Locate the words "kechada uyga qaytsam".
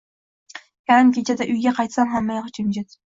1.17-2.09